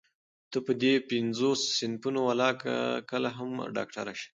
ته 0.51 0.57
په 0.65 0.71
دې 0.81 0.93
پينځو 1.09 1.49
صنفونو 1.77 2.19
ولاکه 2.29 2.73
کله 3.09 3.29
هم 3.37 3.49
ډاکټره 3.75 4.13
شې. 4.19 4.29